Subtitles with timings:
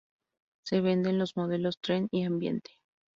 [0.65, 2.71] Se vende en los modelos Trend y Ambiente.